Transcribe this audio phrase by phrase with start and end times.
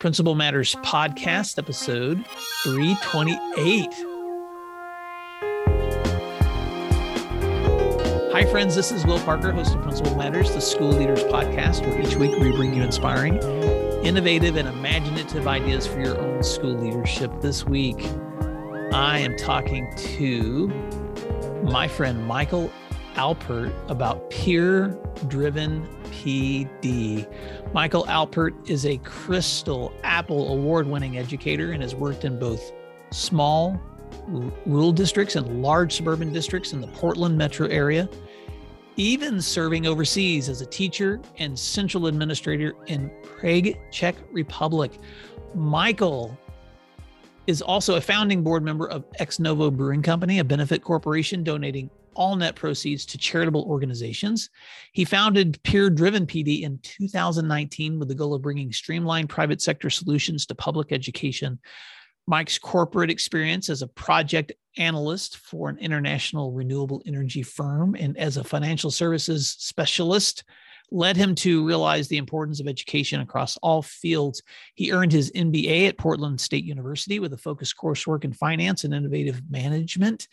[0.00, 2.24] Principal Matters Podcast, episode
[2.62, 3.92] 328.
[8.32, 8.74] Hi, friends.
[8.74, 12.34] This is Will Parker, host of Principal Matters, the School Leaders Podcast, where each week
[12.38, 13.42] we bring you inspiring,
[14.02, 17.30] innovative, and imaginative ideas for your own school leadership.
[17.42, 18.02] This week,
[18.94, 20.68] I am talking to
[21.62, 22.72] my friend Michael
[23.16, 24.98] Alpert about peer
[25.28, 27.26] driven PD.
[27.72, 32.72] Michael Alpert is a Crystal Apple award winning educator and has worked in both
[33.10, 33.80] small
[34.66, 38.08] rural districts and large suburban districts in the Portland metro area,
[38.96, 44.98] even serving overseas as a teacher and central administrator in Prague, Czech Republic.
[45.54, 46.36] Michael
[47.46, 51.90] is also a founding board member of Ex Novo Brewing Company, a benefit corporation donating
[52.20, 54.50] all net proceeds to charitable organizations.
[54.92, 59.88] He founded Peer Driven PD in 2019 with the goal of bringing streamlined private sector
[59.88, 61.58] solutions to public education.
[62.26, 68.36] Mike's corporate experience as a project analyst for an international renewable energy firm and as
[68.36, 70.44] a financial services specialist
[70.90, 74.42] led him to realize the importance of education across all fields.
[74.74, 78.92] He earned his MBA at Portland State University with a focused coursework in finance and
[78.92, 80.28] innovative management.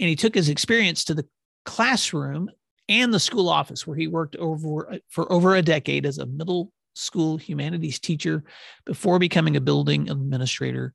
[0.00, 1.26] And he took his experience to the
[1.64, 2.50] classroom
[2.88, 6.72] and the school office, where he worked over for over a decade as a middle
[6.94, 8.44] school humanities teacher
[8.84, 10.94] before becoming a building administrator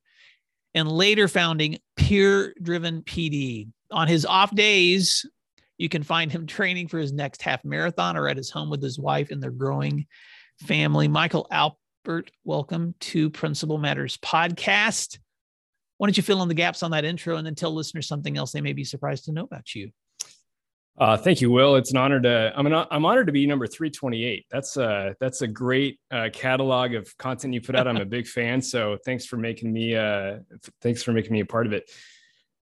[0.74, 3.70] and later founding Peer Driven PD.
[3.92, 5.26] On his off days,
[5.78, 8.82] you can find him training for his next half marathon or at his home with
[8.82, 10.08] his wife and their growing
[10.66, 11.08] family.
[11.08, 15.20] Michael Alpert, welcome to Principal Matters podcast.
[16.04, 18.36] Why don't you fill in the gaps on that intro and then tell listeners something
[18.36, 19.90] else they may be surprised to know about you?
[20.98, 21.78] Uh, thank you, Will.
[21.78, 24.46] It's an honor to I'm an, I'm honored to be number 328.
[24.52, 27.88] That's a that's a great uh, catalog of content you put out.
[27.88, 30.40] I'm a big fan, so thanks for making me uh
[30.82, 31.90] thanks for making me a part of it.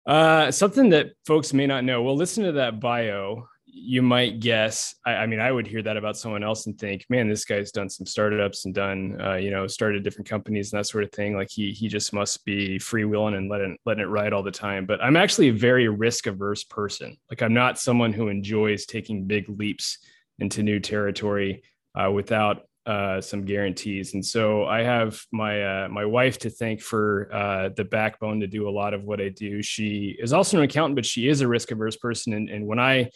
[0.06, 2.04] Uh, something that folks may not know.
[2.04, 5.98] Well, listen to that bio you might guess I, I, mean i would hear that
[5.98, 9.52] about someone else and think man this guy's done some startups and done uh, you
[9.52, 11.36] know started different companies and that sort of thing.
[11.36, 14.86] Like he he just must be freewheeling and letting letting it ride all the time.
[14.86, 17.18] But i'm actually a very risk averse person.
[17.30, 20.00] Like i'm not someone who enjoys taking big leaps
[20.40, 21.64] into new territory
[21.96, 24.14] uh, without uh, some guarantees.
[24.14, 28.48] And so i have my uh, my wife to thank for uh, the backbone to
[28.48, 29.62] do a lot of what i do.
[29.62, 32.34] She is also an accountant but she is a risk averse person.
[32.34, 33.10] And, and when i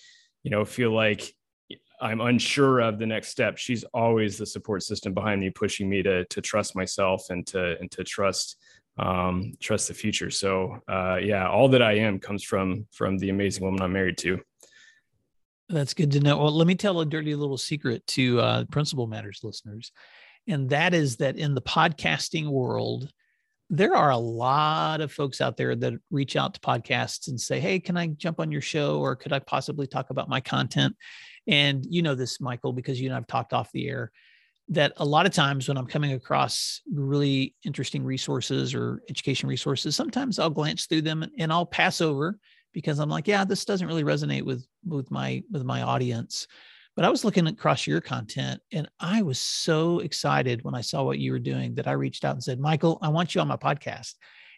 [0.44, 1.34] you know, feel like
[2.02, 6.02] I'm unsure of the next step, she's always the support system behind me, pushing me
[6.04, 8.58] to to trust myself and to and to trust
[8.98, 10.32] um, trust the future.
[10.32, 14.18] So uh, yeah, all that I am comes from from the amazing woman I'm married
[14.20, 14.40] to.
[15.70, 16.38] That's good to know.
[16.38, 19.92] Well, let me tell a dirty little secret to uh, Principal Matters listeners,
[20.48, 23.10] and that is that in the podcasting world,
[23.74, 27.58] there are a lot of folks out there that reach out to podcasts and say,
[27.60, 30.94] Hey, can I jump on your show or could I possibly talk about my content?
[31.48, 34.12] And you know this, Michael, because you and I've talked off the air
[34.68, 39.96] that a lot of times when I'm coming across really interesting resources or education resources,
[39.96, 42.38] sometimes I'll glance through them and I'll pass over
[42.74, 46.46] because I'm like, yeah, this doesn't really resonate with with my with my audience.
[46.96, 51.04] But I was looking across your content and I was so excited when I saw
[51.04, 53.48] what you were doing that I reached out and said, Michael, I want you on
[53.48, 54.16] my podcast.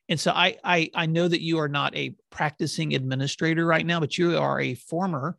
[0.10, 4.00] And so I, I, I know that you are not a practicing administrator right now,
[4.00, 5.38] but you are a former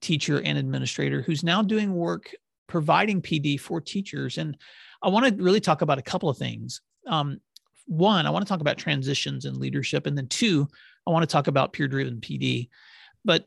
[0.00, 2.34] teacher and administrator who's now doing work
[2.68, 4.38] providing PD for teachers.
[4.38, 4.56] And
[5.02, 6.80] I want to really talk about a couple of things.
[7.06, 7.40] Um,
[7.86, 10.06] one, I want to talk about transitions and leadership.
[10.06, 10.68] And then two,
[11.06, 12.68] I want to talk about peer driven PD.
[13.24, 13.46] But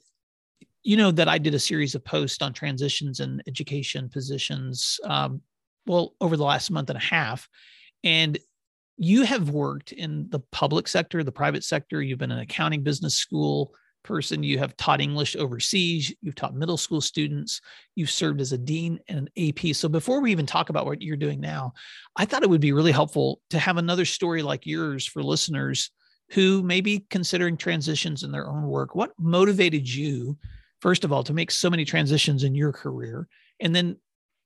[0.83, 5.41] you know that I did a series of posts on transitions and education positions, um,
[5.85, 7.47] well, over the last month and a half.
[8.03, 8.37] And
[8.97, 12.01] you have worked in the public sector, the private sector.
[12.01, 14.43] You've been an accounting business school person.
[14.43, 16.13] You have taught English overseas.
[16.21, 17.61] You've taught middle school students.
[17.95, 19.75] You've served as a dean and an AP.
[19.75, 21.73] So before we even talk about what you're doing now,
[22.15, 25.91] I thought it would be really helpful to have another story like yours for listeners
[26.31, 28.95] who may be considering transitions in their own work.
[28.95, 30.37] What motivated you
[30.81, 33.27] first of all, to make so many transitions in your career?
[33.59, 33.97] And then,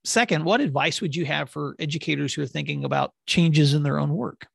[0.04, 4.00] second, what advice would you have for educators who are thinking about changes in their
[4.00, 4.48] own work?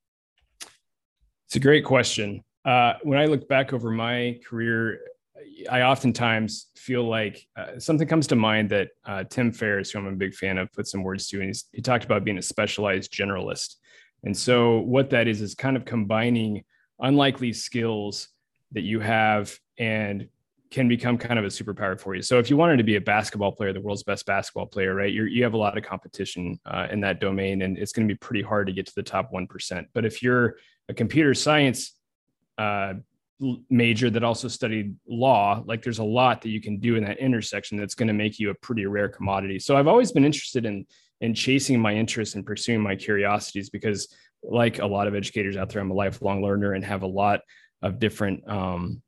[1.46, 2.44] It's a great question.
[2.64, 5.00] Uh, when I look back over my career,
[5.70, 10.06] I oftentimes feel like uh, something comes to mind that uh, Tim Ferriss, who I'm
[10.06, 13.12] a big fan of, put some words to, and he talked about being a specialized
[13.12, 13.76] generalist.
[14.24, 16.62] And so, what that is is kind of combining
[17.00, 18.28] unlikely skills
[18.72, 20.28] that you have and
[20.70, 22.22] can become kind of a superpower for you.
[22.22, 25.12] So if you wanted to be a basketball player, the world's best basketball player, right?
[25.12, 28.14] you you have a lot of competition uh, in that domain, and it's going to
[28.14, 29.88] be pretty hard to get to the top one percent.
[29.92, 30.56] But if you're
[30.88, 31.96] a computer science
[32.58, 32.94] uh,
[33.68, 37.18] major that also studied law, like there's a lot that you can do in that
[37.18, 39.58] intersection that's going to make you a pretty rare commodity.
[39.58, 40.86] So I've always been interested in
[41.20, 45.68] in chasing my interests and pursuing my curiosities because, like a lot of educators out
[45.68, 47.40] there, I'm a lifelong learner and have a lot
[47.82, 49.02] of different um,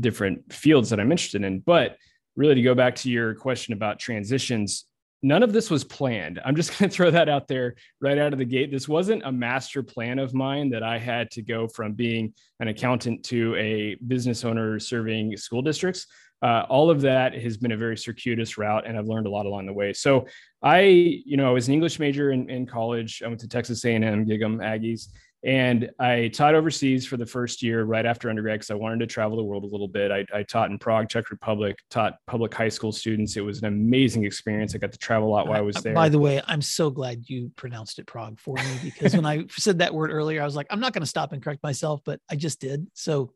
[0.00, 1.60] different fields that I'm interested in.
[1.60, 1.96] But
[2.36, 4.84] really, to go back to your question about transitions,
[5.22, 6.40] none of this was planned.
[6.44, 8.70] I'm just going to throw that out there right out of the gate.
[8.70, 12.68] This wasn't a master plan of mine that I had to go from being an
[12.68, 16.06] accountant to a business owner serving school districts.
[16.42, 19.46] Uh, all of that has been a very circuitous route, and I've learned a lot
[19.46, 19.94] along the way.
[19.94, 20.26] So
[20.62, 23.22] I, you know, I was an English major in, in college.
[23.24, 25.08] I went to Texas A&M, Gig'em Aggies,
[25.44, 29.06] and I taught overseas for the first year right after undergrad because I wanted to
[29.06, 30.10] travel the world a little bit.
[30.10, 33.36] I, I, taught in Prague, Czech Republic, taught public high school students.
[33.36, 34.74] It was an amazing experience.
[34.74, 35.94] I got to travel a lot while I was uh, there.
[35.94, 39.44] By the way, I'm so glad you pronounced it Prague for me because when I
[39.50, 42.00] said that word earlier, I was like, I'm not going to stop and correct myself,
[42.04, 42.86] but I just did.
[42.94, 43.32] So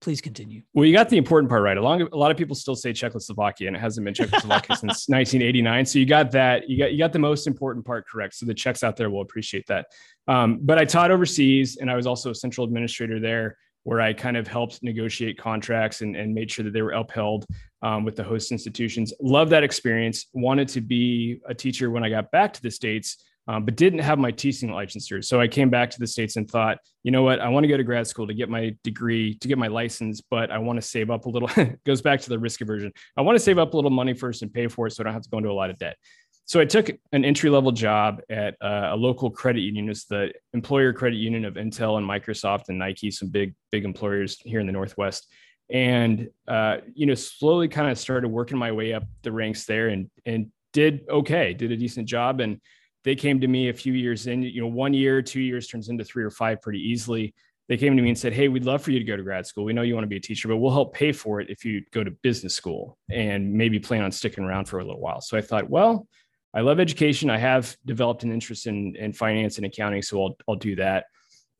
[0.00, 0.62] please continue.
[0.74, 1.76] Well, you got the important part right.
[1.76, 5.86] Along, a lot of people still say Czechoslovakia, and it hasn't been Czechoslovakia since 1989.
[5.86, 6.68] So you got that.
[6.68, 8.34] You got you got the most important part correct.
[8.34, 9.86] So the Czechs out there will appreciate that.
[10.28, 14.12] Um, but I taught overseas, and I was also a central administrator there, where I
[14.12, 17.46] kind of helped negotiate contracts and, and made sure that they were upheld
[17.82, 19.12] um, with the host institutions.
[19.20, 20.26] Love that experience.
[20.32, 24.00] Wanted to be a teacher when I got back to the states um, but didn't
[24.00, 25.24] have my teaching licensure.
[25.24, 27.68] So I came back to the States and thought, you know what, I want to
[27.68, 30.80] go to grad school to get my degree, to get my license, but I want
[30.80, 31.48] to save up a little.
[31.86, 32.92] goes back to the risk aversion.
[33.16, 35.04] I want to save up a little money first and pay for it so I
[35.04, 35.96] don't have to go into a lot of debt.
[36.44, 39.88] So I took an entry level job at uh, a local credit union.
[39.88, 44.38] It's the employer credit union of Intel and Microsoft and Nike, some big, big employers
[44.44, 45.26] here in the Northwest.
[45.70, 49.88] And, uh, you know, slowly kind of started working my way up the ranks there
[49.88, 52.38] and, and did okay, did a decent job.
[52.38, 52.60] And,
[53.06, 55.88] they came to me a few years in, you know, one year, two years turns
[55.88, 57.32] into three or five pretty easily.
[57.68, 59.46] They came to me and said, Hey, we'd love for you to go to grad
[59.46, 59.62] school.
[59.62, 61.64] We know you want to be a teacher, but we'll help pay for it if
[61.64, 65.20] you go to business school and maybe plan on sticking around for a little while.
[65.20, 66.08] So I thought, well,
[66.52, 67.30] I love education.
[67.30, 71.04] I have developed an interest in, in finance and accounting, so I'll, I'll do that.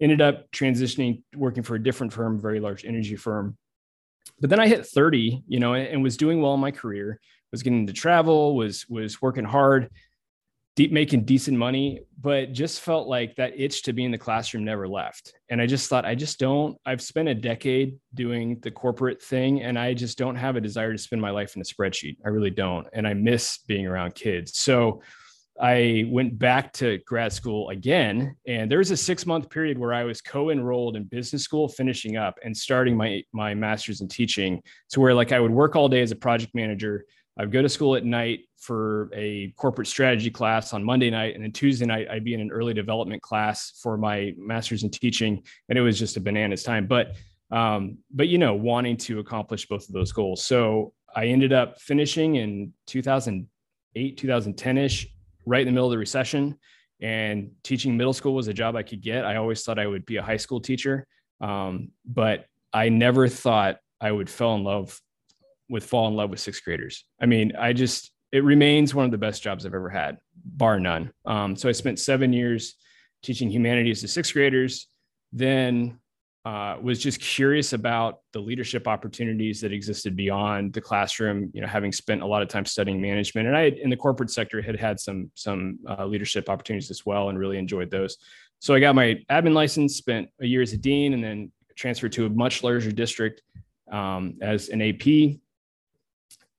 [0.01, 3.57] Ended up transitioning, working for a different firm, very large energy firm.
[4.41, 7.21] But then I hit 30, you know, and, and was doing well in my career,
[7.53, 9.91] was getting to travel, was was working hard,
[10.77, 14.63] deep making decent money, but just felt like that itch to be in the classroom
[14.63, 15.33] never left.
[15.49, 19.63] And I just thought, I just don't, I've spent a decade doing the corporate thing
[19.63, 22.19] and I just don't have a desire to spend my life in a spreadsheet.
[22.27, 22.87] I really don't.
[22.93, 24.59] And I miss being around kids.
[24.59, 25.01] So
[25.59, 28.37] I went back to grad school again.
[28.47, 31.69] And there was a six month period where I was co enrolled in business school,
[31.69, 35.75] finishing up and starting my, my master's in teaching to where like I would work
[35.75, 37.07] all day as a project manager
[37.39, 41.35] I'd go to school at night for a corporate strategy class on Monday night.
[41.35, 44.91] And then Tuesday night, I'd be in an early development class for my master's in
[44.91, 45.43] teaching.
[45.69, 46.87] And it was just a bananas time.
[46.87, 47.15] But,
[47.51, 50.45] um, but, you know, wanting to accomplish both of those goals.
[50.45, 55.07] So I ended up finishing in 2008, 2010 ish,
[55.45, 56.59] right in the middle of the recession.
[57.03, 59.27] And teaching middle school was a job I could get.
[59.27, 61.07] I always thought I would be a high school teacher.
[61.43, 64.99] Um, but I never thought I would fall in love
[65.69, 67.05] with fall in love with sixth graders.
[67.21, 70.81] I mean, I just it remains one of the best jobs I've ever had, bar
[70.81, 71.13] none.
[71.25, 72.77] Um, so I spent seven years
[73.23, 74.89] teaching humanities to sixth graders.
[75.33, 75.99] Then
[76.45, 81.51] uh, was just curious about the leadership opportunities that existed beyond the classroom.
[81.53, 84.31] You know, having spent a lot of time studying management, and I in the corporate
[84.31, 88.17] sector had had some some uh, leadership opportunities as well, and really enjoyed those.
[88.61, 92.13] So I got my admin license, spent a year as a dean, and then transferred
[92.13, 93.43] to a much larger district
[93.91, 95.39] um, as an AP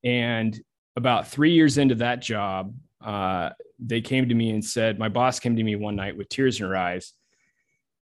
[0.08, 0.58] and
[0.96, 2.74] about three years into that job,
[3.04, 6.30] uh, they came to me and said, my boss came to me one night with
[6.30, 7.12] tears in her eyes.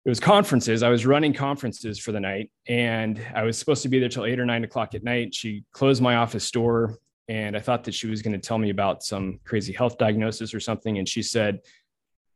[0.03, 0.81] It was conferences.
[0.81, 4.25] I was running conferences for the night and I was supposed to be there till
[4.25, 5.35] eight or nine o'clock at night.
[5.35, 8.71] She closed my office door and I thought that she was going to tell me
[8.71, 10.97] about some crazy health diagnosis or something.
[10.97, 11.59] And she said,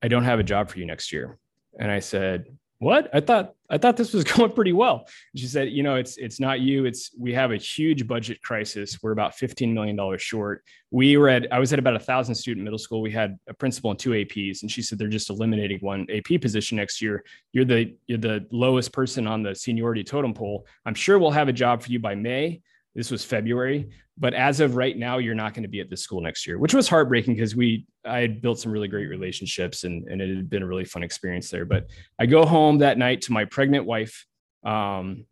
[0.04, 1.40] I don't have a job for you next year.
[1.80, 2.46] And I said,
[2.80, 3.10] what?
[3.14, 5.08] I thought i thought this was going pretty well.
[5.36, 6.86] She said you know it's it's not you.
[6.86, 9.02] It's we have a huge budget crisis.
[9.02, 10.64] We're about 15 million dollars short.
[10.92, 13.02] We were at i was at about a thousand student middle school.
[13.02, 16.42] We had a principal and two aps and she said they're just eliminating one ap
[16.42, 17.24] position next year.
[17.54, 20.68] You're the you're the lowest person on the seniority totem pole.
[20.86, 22.62] I'm sure we'll have a job for you by may
[22.96, 26.02] this was February, but as of right now, you're not going to be at this
[26.02, 29.84] school next year, which was heartbreaking because we I had built some really great relationships
[29.84, 31.66] and, and it had been a really fun experience there.
[31.66, 31.88] But
[32.18, 34.26] I go home that night to my pregnant wife.
[34.64, 35.26] Um,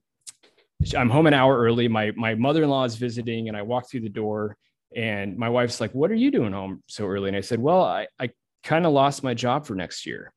[0.97, 1.87] I'm home an hour early.
[1.87, 4.57] My my mother-in-law is visiting, and I walk through the door,
[4.93, 7.81] and my wife's like, "What are you doing home so early?" And I said, "Well,
[7.81, 8.31] I I
[8.63, 10.33] kind of lost my job for next year,"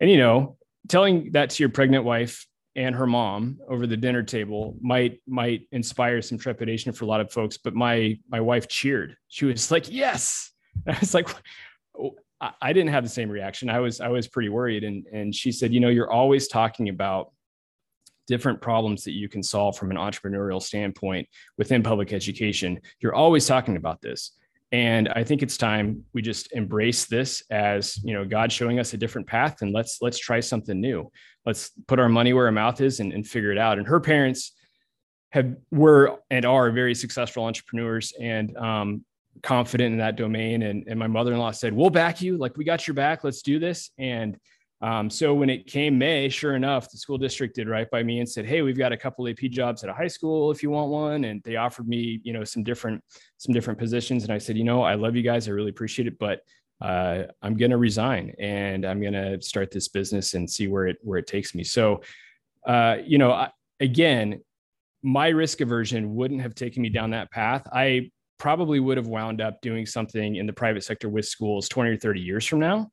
[0.00, 0.56] and you know,
[0.88, 2.44] telling that to your pregnant wife
[2.76, 7.20] and her mom over the dinner table might might inspire some trepidation for a lot
[7.20, 7.56] of folks.
[7.56, 9.16] But my my wife cheered.
[9.28, 10.52] She was like, "Yes!"
[10.86, 11.28] And I was like.
[11.98, 12.16] Oh,
[12.60, 13.70] I didn't have the same reaction.
[13.70, 16.90] I was I was pretty worried, and and she said, you know, you're always talking
[16.90, 17.32] about
[18.26, 21.28] different problems that you can solve from an entrepreneurial standpoint
[21.58, 22.80] within public education.
[23.00, 24.32] You're always talking about this.
[24.74, 28.92] And I think it's time we just embrace this as, you know, God showing us
[28.92, 31.12] a different path and let's let's try something new.
[31.46, 33.78] Let's put our money where our mouth is and, and figure it out.
[33.78, 34.50] And her parents
[35.30, 39.04] have were and are very successful entrepreneurs and um,
[39.44, 40.62] confident in that domain.
[40.62, 42.36] And, and my mother-in-law said, we'll back you.
[42.36, 43.22] Like we got your back.
[43.22, 43.90] Let's do this.
[43.96, 44.36] And
[44.84, 48.18] um, so when it came May, sure enough, the school district did right by me
[48.18, 50.68] and said, "Hey, we've got a couple AP jobs at a high school if you
[50.68, 53.02] want one." And they offered me, you know, some different
[53.38, 54.24] some different positions.
[54.24, 55.48] And I said, "You know, I love you guys.
[55.48, 56.40] I really appreciate it, but
[56.82, 60.86] uh, I'm going to resign and I'm going to start this business and see where
[60.86, 62.02] it where it takes me." So,
[62.66, 64.42] uh, you know, I, again,
[65.02, 67.66] my risk aversion wouldn't have taken me down that path.
[67.72, 71.88] I probably would have wound up doing something in the private sector with schools 20
[71.88, 72.90] or 30 years from now.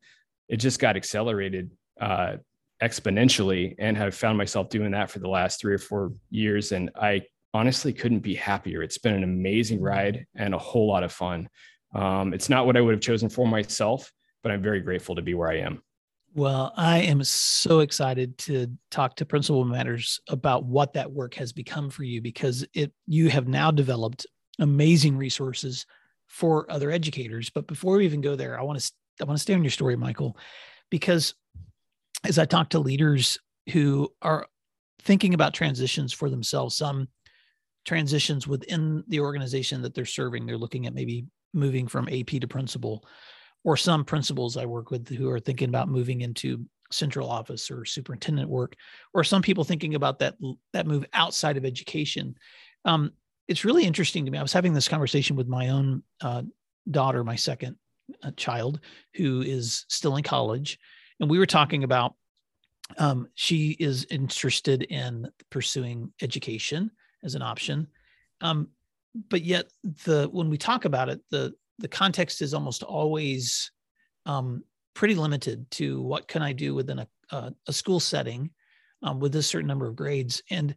[0.48, 1.70] It just got accelerated
[2.02, 2.38] uh,
[2.82, 6.72] exponentially and have found myself doing that for the last three or four years.
[6.72, 7.22] And I
[7.54, 8.82] honestly couldn't be happier.
[8.82, 11.48] It's been an amazing ride and a whole lot of fun.
[11.94, 15.22] Um, it's not what I would have chosen for myself, but I'm very grateful to
[15.22, 15.84] be where I am.
[16.34, 21.52] Well, I am so excited to talk to Principal Matters about what that work has
[21.52, 24.26] become for you because it you have now developed
[24.58, 25.86] amazing resources
[26.28, 27.50] for other educators.
[27.50, 29.72] But before we even go there, I want to I want to stay on your
[29.72, 30.38] story, Michael,
[30.90, 31.34] because
[32.24, 33.38] as I talk to leaders
[33.72, 34.48] who are
[35.02, 37.08] thinking about transitions for themselves, some
[37.86, 42.48] transitions within the organization that they're serving, they're looking at maybe moving from AP to
[42.48, 43.06] principal,
[43.64, 47.86] or some principals I work with who are thinking about moving into central office or
[47.86, 48.76] superintendent work,
[49.14, 50.36] or some people thinking about that
[50.74, 52.36] that move outside of education.
[52.86, 53.12] Um,
[53.48, 54.38] it's really interesting to me.
[54.38, 56.44] I was having this conversation with my own uh,
[56.90, 57.76] daughter, my second
[58.24, 58.80] uh, child,
[59.16, 60.80] who is still in college,
[61.22, 62.16] and we were talking about
[62.98, 66.92] um, she is interested in pursuing education
[67.24, 67.88] as an option.
[68.42, 68.70] Um,
[69.30, 69.72] but yet
[70.06, 73.72] the when we talk about it the the context is almost always
[74.26, 74.64] um,
[74.94, 78.50] pretty limited to what can i do within a, a, a school setting
[79.04, 80.42] um, with a certain number of grades.
[80.50, 80.76] And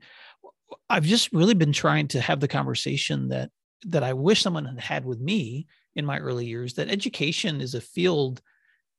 [0.91, 3.51] i've just really been trying to have the conversation that
[3.87, 7.75] that i wish someone had had with me in my early years that education is
[7.75, 8.43] a field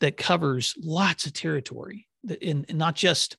[0.01, 2.07] that covers lots of territory,
[2.41, 3.37] in not just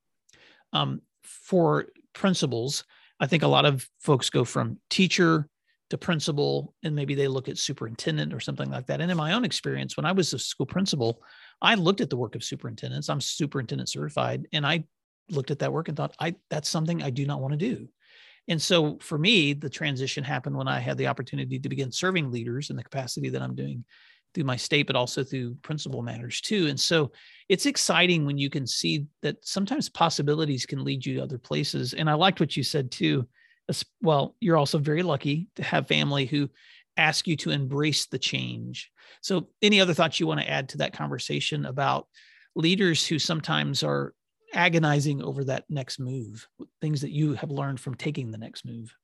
[0.72, 2.84] um, for principals.
[3.20, 5.48] I think a lot of folks go from teacher
[5.90, 9.00] to principal, and maybe they look at superintendent or something like that.
[9.00, 11.22] And in my own experience, when I was a school principal,
[11.62, 13.08] I looked at the work of superintendents.
[13.08, 14.84] I'm superintendent certified, and I
[15.30, 17.88] looked at that work and thought, I that's something I do not want to do.
[18.48, 22.30] And so for me, the transition happened when I had the opportunity to begin serving
[22.30, 23.84] leaders in the capacity that I'm doing
[24.36, 26.66] through my state, but also through principal matters too.
[26.66, 27.10] And so
[27.48, 31.94] it's exciting when you can see that sometimes possibilities can lead you to other places.
[31.94, 33.26] And I liked what you said too.
[34.02, 36.50] Well, you're also very lucky to have family who
[36.98, 38.90] ask you to embrace the change.
[39.22, 42.06] So, any other thoughts you want to add to that conversation about
[42.54, 44.12] leaders who sometimes are
[44.52, 46.46] agonizing over that next move,
[46.82, 48.94] things that you have learned from taking the next move?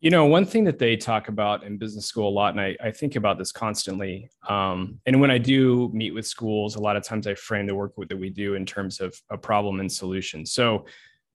[0.00, 2.74] You know, one thing that they talk about in business school a lot, and I,
[2.82, 4.30] I think about this constantly.
[4.48, 7.74] Um, and when I do meet with schools, a lot of times I frame the
[7.74, 10.46] work that we do in terms of a problem and solution.
[10.46, 10.86] So,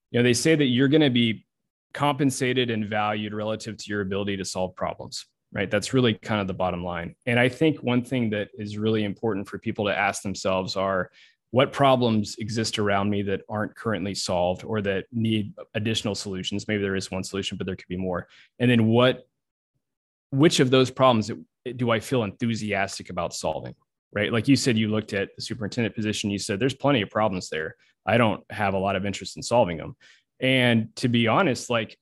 [0.10, 1.46] you know, they say that you're going to be
[1.94, 5.70] compensated and valued relative to your ability to solve problems, right?
[5.70, 7.14] That's really kind of the bottom line.
[7.28, 11.12] And I think one thing that is really important for people to ask themselves are,
[11.56, 16.68] what problems exist around me that aren't currently solved or that need additional solutions?
[16.68, 18.28] Maybe there is one solution but there could be more.
[18.60, 19.24] And then what
[20.32, 21.32] which of those problems
[21.78, 23.74] do i feel enthusiastic about solving
[24.12, 24.34] right?
[24.34, 26.30] Like you said you looked at the superintendent position.
[26.30, 27.76] You said there's plenty of problems there.
[28.06, 29.96] I don't have a lot of interest in solving them.
[30.42, 31.98] And to be honest like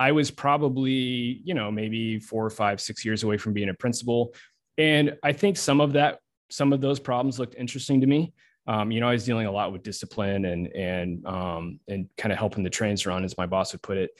[0.00, 3.74] i was probably you know maybe four or five six years away from being a
[3.74, 4.34] principal.
[4.78, 6.18] And i think some of that
[6.50, 8.32] some of those problems looked interesting to me
[8.66, 12.32] um, you know, I was dealing a lot with discipline and and um, and kind
[12.32, 14.10] of helping the trains run, as my boss would put it.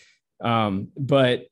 [0.41, 1.47] Um, but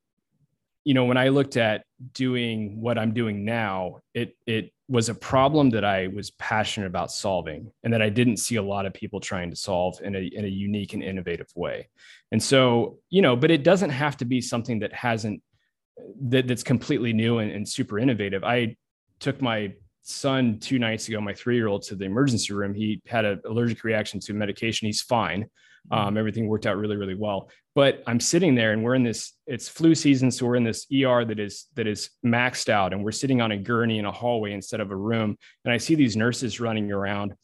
[0.84, 5.14] you know, when I looked at doing what I'm doing now, it it was a
[5.14, 8.92] problem that I was passionate about solving and that I didn't see a lot of
[8.92, 11.88] people trying to solve in a, in a unique and innovative way.
[12.32, 15.42] And so, you know, but it doesn't have to be something that hasn't,
[16.28, 18.44] that, that's completely new and, and super innovative.
[18.44, 18.76] I
[19.20, 19.72] took my
[20.04, 22.74] son two nights ago, my three-year-old to the emergency room.
[22.74, 24.86] He had an allergic reaction to medication.
[24.86, 25.46] He's fine.
[25.90, 27.50] Um, everything worked out really, really well.
[27.74, 30.30] But I'm sitting there and we're in this, it's flu season.
[30.30, 33.52] So we're in this ER that is that is maxed out and we're sitting on
[33.52, 35.36] a gurney in a hallway instead of a room.
[35.64, 37.34] And I see these nurses running around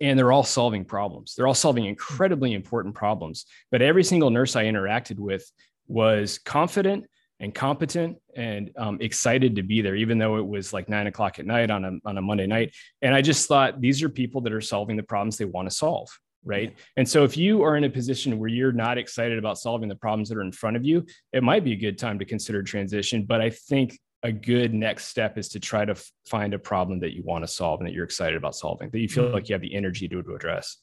[0.00, 1.34] and they're all solving problems.
[1.34, 3.46] They're all solving incredibly important problems.
[3.70, 5.50] But every single nurse I interacted with
[5.86, 7.06] was confident
[7.40, 11.38] and competent and um, excited to be there, even though it was like nine o'clock
[11.38, 12.74] at night on a, on a Monday night.
[13.02, 15.74] And I just thought these are people that are solving the problems they want to
[15.74, 16.08] solve
[16.46, 16.76] right?
[16.96, 19.96] And so if you are in a position where you're not excited about solving the
[19.96, 22.62] problems that are in front of you, it might be a good time to consider
[22.62, 23.24] transition.
[23.24, 27.00] But I think a good next step is to try to f- find a problem
[27.00, 29.34] that you want to solve and that you're excited about solving, that you feel mm-hmm.
[29.34, 30.78] like you have the energy to, to address.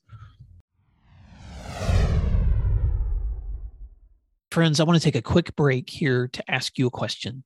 [4.52, 7.46] Friends, I want to take a quick break here to ask you a question.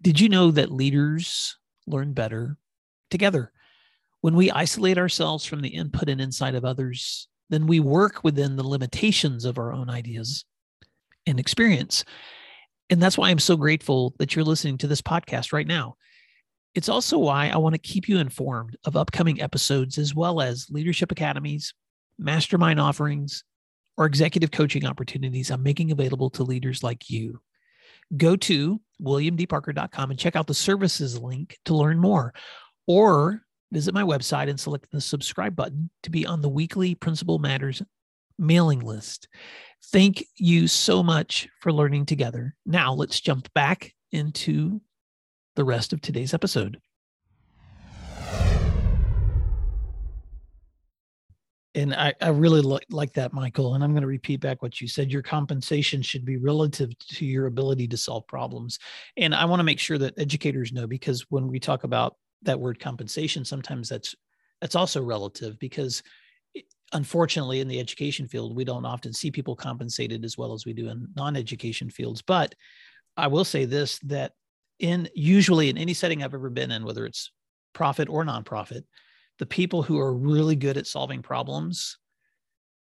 [0.00, 2.56] Did you know that leaders learn better
[3.10, 3.52] together?
[4.22, 8.56] When we isolate ourselves from the input and insight of others, then we work within
[8.56, 10.46] the limitations of our own ideas
[11.26, 12.02] and experience.
[12.88, 15.96] And that's why I'm so grateful that you're listening to this podcast right now.
[16.74, 20.70] It's also why I want to keep you informed of upcoming episodes as well as
[20.70, 21.74] leadership academies,
[22.18, 23.44] mastermind offerings,
[23.96, 27.40] or executive coaching opportunities I'm making available to leaders like you.
[28.16, 32.32] Go to williamdparker.com and check out the services link to learn more.
[32.86, 33.42] Or
[33.72, 37.82] visit my website and select the subscribe button to be on the weekly Principal Matters
[38.38, 39.28] mailing list.
[39.92, 42.56] Thank you so much for learning together.
[42.66, 44.80] Now let's jump back into
[45.56, 46.80] the rest of today's episode.
[51.74, 53.74] And I, I really li- like that, Michael.
[53.74, 55.12] And I'm going to repeat back what you said.
[55.12, 58.78] Your compensation should be relative to your ability to solve problems.
[59.16, 62.58] And I want to make sure that educators know because when we talk about that
[62.58, 64.14] word compensation sometimes that's
[64.60, 66.02] that's also relative because
[66.92, 70.72] unfortunately in the education field we don't often see people compensated as well as we
[70.72, 72.54] do in non-education fields but
[73.16, 74.32] i will say this that
[74.78, 77.30] in usually in any setting i've ever been in whether it's
[77.72, 78.82] profit or nonprofit
[79.40, 81.98] the people who are really good at solving problems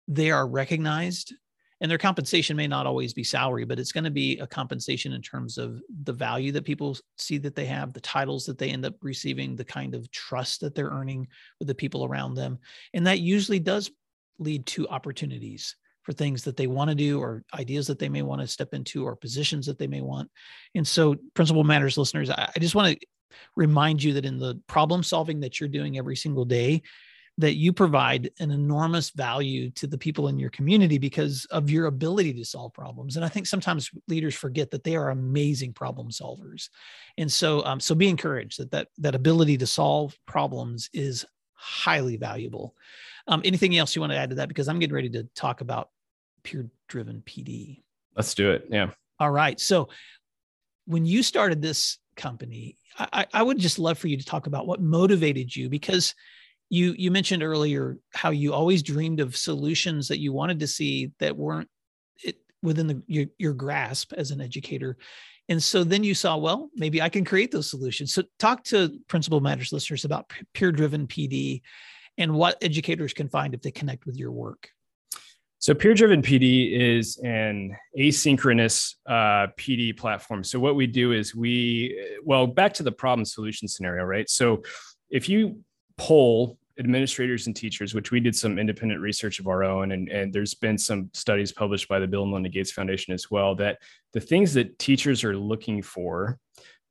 [0.08, 1.34] they are recognized
[1.80, 5.12] and their compensation may not always be salary but it's going to be a compensation
[5.12, 8.70] in terms of the value that people see that they have the titles that they
[8.70, 12.58] end up receiving the kind of trust that they're earning with the people around them.
[12.94, 13.90] And that usually does
[14.38, 18.22] lead to opportunities for things that they want to do or ideas that they may
[18.22, 20.30] want to step into or positions that they may want.
[20.74, 23.06] And so principal matters listeners i, just want to
[23.56, 26.82] remind you that in the problem solving that you're doing every single day
[27.38, 31.86] that you provide an enormous value to the people in your community because of your
[31.86, 33.14] ability to solve problems.
[33.14, 36.68] And I think sometimes leaders forget that they are amazing problem solvers.
[37.16, 42.16] And so, um, so be encouraged that that that ability to solve problems is highly
[42.16, 42.74] valuable.
[43.28, 44.48] Um, anything else you want to add to that?
[44.48, 45.90] Because I'm getting ready to talk about
[46.42, 47.82] peer driven PD.
[48.16, 48.66] Let's do it.
[48.68, 48.90] Yeah.
[49.20, 49.60] All right.
[49.60, 49.90] So
[50.86, 54.66] when you started this company, I, I would just love for you to talk about
[54.66, 56.14] what motivated you because
[56.68, 61.12] you you mentioned earlier how you always dreamed of solutions that you wanted to see
[61.18, 61.70] that weren't
[62.22, 64.98] it, within the, your, your grasp as an educator.
[65.48, 68.12] And so then you saw well maybe i can create those solutions.
[68.12, 71.62] So talk to principal matters listeners about peer driven pd
[72.18, 74.70] and what educators can find if they connect with your work
[75.60, 80.44] so peer driven PD is an asynchronous uh, PD platform.
[80.44, 84.28] So what we do is we, well, back to the problem solution scenario, right?
[84.30, 84.62] So
[85.10, 85.60] if you
[85.96, 90.32] poll administrators and teachers, which we did some independent research of our own, and, and
[90.32, 93.78] there's been some studies published by the Bill and Melinda Gates Foundation as well, that
[94.12, 96.38] the things that teachers are looking for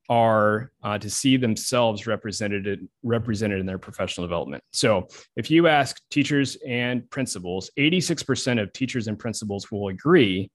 [0.08, 4.62] are uh, to see themselves represented represented in their professional development.
[4.72, 10.50] So, if you ask teachers and principals, 86% of teachers and principals will agree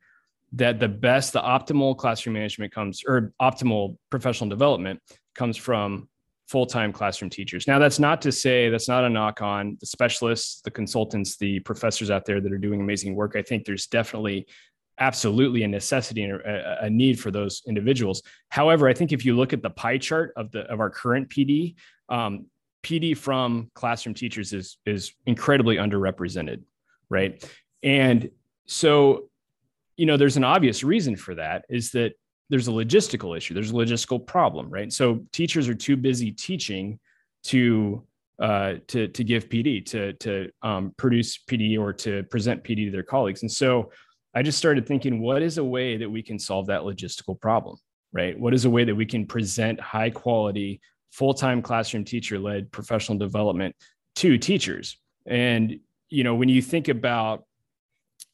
[0.54, 5.00] that the best, the optimal classroom management comes, or optimal professional development
[5.36, 6.08] comes from
[6.48, 7.68] full-time classroom teachers.
[7.68, 11.60] Now that's not to say that's not a knock on the specialists, the consultants, the
[11.62, 13.36] professors out there that are doing amazing work.
[13.36, 14.46] I think there's definitely
[15.04, 18.22] absolutely a necessity and a, a, need for those individuals.
[18.50, 21.30] However, I think if you look at the pie chart of the of our current
[21.30, 21.76] PD,
[22.08, 22.46] um,
[22.84, 26.64] PD from classroom teachers is is incredibly underrepresented,
[27.10, 27.44] right?
[27.84, 28.30] And
[28.66, 29.30] so,
[29.98, 32.14] you know, there's an obvious reason for that is that
[32.50, 37.00] there's a logistical issue there's a logistical problem right so teachers are too busy teaching
[37.42, 38.06] to
[38.40, 42.92] uh, to to give PD to to um, produce PD or to present PD to
[42.92, 43.90] their colleagues and so
[44.36, 47.78] I just started thinking what is a way that we can solve that logistical problem
[48.12, 52.72] right what is a way that we can present high quality full-time classroom teacher led
[52.72, 53.76] professional development
[54.16, 57.44] to teachers and you know when you think about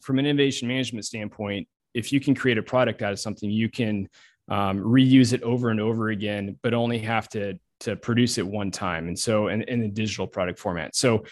[0.01, 3.69] from an innovation management standpoint if you can create a product out of something, you
[3.69, 4.07] can
[4.49, 8.71] um, reuse it over and over again, but only have to to produce it one
[8.71, 9.07] time.
[9.07, 10.95] And so, in, in a digital product format.
[10.95, 11.23] So,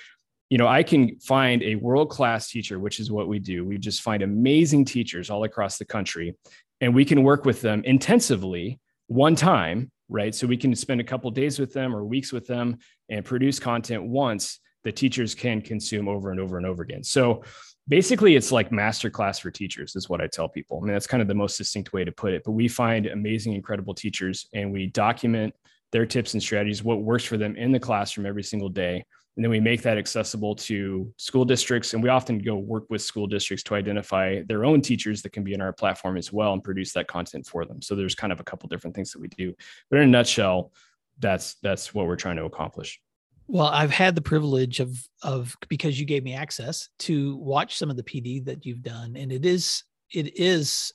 [0.49, 3.65] you know, I can find a world class teacher, which is what we do.
[3.65, 6.36] We just find amazing teachers all across the country,
[6.81, 10.33] and we can work with them intensively one time, right?
[10.33, 12.77] So we can spend a couple days with them or weeks with them
[13.10, 17.03] and produce content once the teachers can consume over and over and over again.
[17.03, 17.43] So
[17.88, 21.21] basically it's like masterclass for teachers is what i tell people i mean that's kind
[21.21, 24.71] of the most succinct way to put it but we find amazing incredible teachers and
[24.71, 25.53] we document
[25.91, 29.03] their tips and strategies what works for them in the classroom every single day
[29.38, 31.93] and then we make that accessible to school districts.
[31.93, 35.43] And we often go work with school districts to identify their own teachers that can
[35.43, 37.82] be in our platform as well and produce that content for them.
[37.82, 39.54] So there's kind of a couple different things that we do.
[39.89, 40.71] But in a nutshell
[41.19, 43.00] that's that's what we're trying to accomplish.
[43.47, 47.89] Well, I've had the privilege of of because you gave me access to watch some
[47.89, 50.93] of the PD that you've done, and it is it is,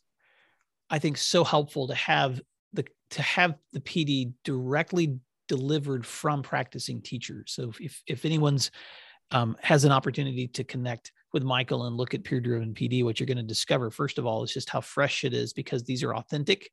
[0.90, 2.40] I think, so helpful to have
[2.72, 5.18] the to have the PD directly
[5.52, 7.52] delivered from practicing teachers.
[7.52, 8.70] So if if anyone's
[9.32, 13.20] um, has an opportunity to connect with Michael and look at peer driven PD, what
[13.20, 16.02] you're going to discover first of all is just how fresh it is because these
[16.02, 16.70] are authentic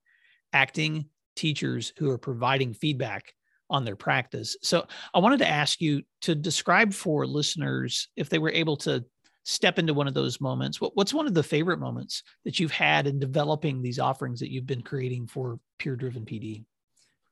[0.53, 3.33] acting teachers who are providing feedback
[3.69, 4.55] on their practice.
[4.61, 9.03] So I wanted to ask you to describe for listeners if they were able to
[9.43, 10.79] step into one of those moments.
[10.79, 14.51] What, what's one of the favorite moments that you've had in developing these offerings that
[14.51, 16.63] you've been creating for peer driven PD?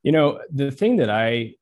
[0.07, 1.55] You know, the thing that I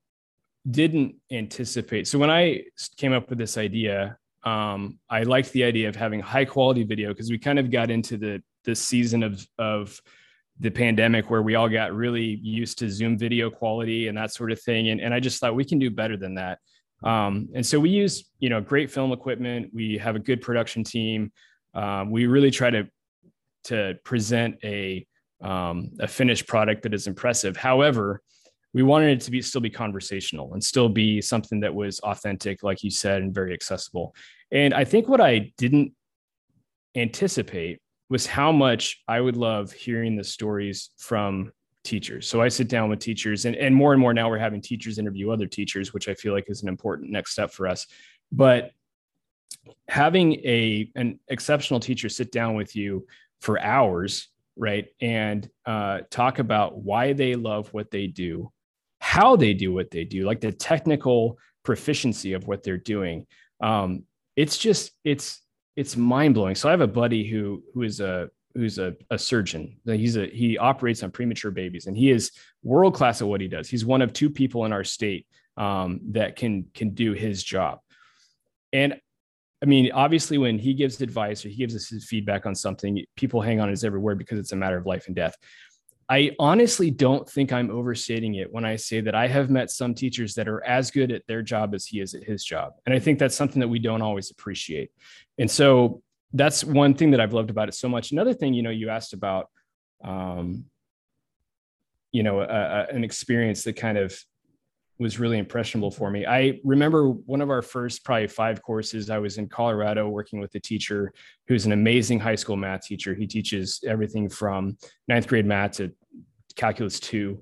[0.70, 2.08] didn't anticipate.
[2.08, 6.20] So when I came up with this idea, um, I liked the idea of having
[6.20, 10.00] high quality video because we kind of got into the this season of of
[10.60, 14.52] the pandemic where we all got really used to Zoom video quality and that sort
[14.52, 14.90] of thing.
[14.90, 16.60] And, and I just thought we can do better than that.
[17.04, 19.72] Um, and so we use, you know, great film equipment.
[19.74, 21.32] We have a good production team.
[21.74, 22.88] Um, we really try to
[23.64, 25.08] to present a
[25.42, 27.58] um, a finished product that is impressive.
[27.58, 28.22] However,
[28.76, 32.62] we wanted it to be still be conversational and still be something that was authentic,
[32.62, 34.14] like you said, and very accessible.
[34.52, 35.94] And I think what I didn't
[36.94, 41.54] anticipate was how much I would love hearing the stories from
[41.86, 42.28] teachers.
[42.28, 44.98] So I sit down with teachers and, and more and more now we're having teachers
[44.98, 47.88] interview other teachers, which I feel like is an important next step for us.
[48.30, 48.72] But
[49.88, 53.08] having a an exceptional teacher sit down with you
[53.40, 58.52] for hours, right, and uh, talk about why they love what they do,
[59.00, 63.26] how they do what they do, like the technical proficiency of what they're doing.
[63.62, 64.04] Um,
[64.36, 65.42] it's just it's
[65.76, 66.56] it's mind blowing.
[66.56, 69.78] So I have a buddy who who is a who's a, a surgeon.
[69.86, 72.32] He's a he operates on premature babies, and he is
[72.64, 73.70] world class at what he does.
[73.70, 75.28] He's one of two people in our state
[75.58, 77.80] um, that can can do his job.
[78.74, 79.00] And
[79.62, 83.04] I mean, obviously, when he gives advice or he gives us his feedback on something,
[83.16, 85.36] people hang on his every word because it's a matter of life and death.
[86.08, 89.96] I honestly don't think I'm overstating it when I say that I have met some
[89.96, 92.74] teachers that are as good at their job as he is at his job.
[92.86, 94.92] And I think that's something that we don't always appreciate.
[95.40, 98.12] And so that's one thing that I've loved about it so much.
[98.12, 99.50] Another thing, you know, you asked about,
[100.04, 100.66] um,
[102.12, 104.16] you know, a, a, an experience that kind of
[104.98, 106.26] was really impressionable for me.
[106.26, 109.10] I remember one of our first probably five courses.
[109.10, 111.12] I was in Colorado working with a teacher
[111.48, 113.14] who's an amazing high school math teacher.
[113.14, 114.78] He teaches everything from
[115.08, 115.94] ninth grade math to
[116.56, 117.42] calculus two.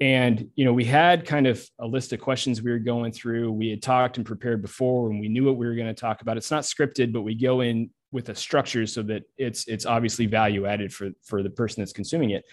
[0.00, 3.52] And you know, we had kind of a list of questions we were going through.
[3.52, 6.22] We had talked and prepared before, and we knew what we were going to talk
[6.22, 6.36] about.
[6.36, 10.26] It's not scripted, but we go in with a structure so that it's it's obviously
[10.26, 12.44] value added for for the person that's consuming it.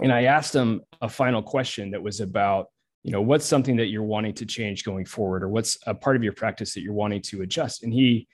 [0.00, 2.66] And I asked him a final question that was about
[3.04, 6.16] you know what's something that you're wanting to change going forward or what's a part
[6.16, 7.84] of your practice that you're wanting to adjust?
[7.84, 8.26] And he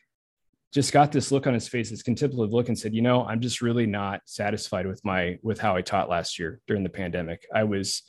[0.72, 3.40] just got this look on his face this contemplative look and said you know i'm
[3.40, 7.44] just really not satisfied with my with how i taught last year during the pandemic.
[7.52, 8.02] I was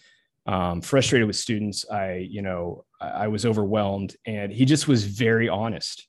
[0.48, 1.90] um, frustrated with students.
[1.90, 6.08] I you know i was overwhelmed and he just was very honest.